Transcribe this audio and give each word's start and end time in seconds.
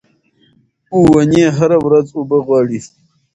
ونې 1.09 1.45
هره 1.57 1.77
ورځ 1.85 2.07
اوبه 2.17 2.37
غواړي. 2.45 2.79